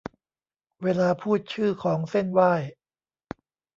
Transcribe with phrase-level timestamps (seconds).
[0.83, 2.53] เวลาพูดชื่อของเซ่นไหว้